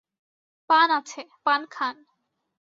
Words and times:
পান 0.69 0.87
আছে, 0.91 1.21
পান 1.45 1.61
খান। 1.71 1.95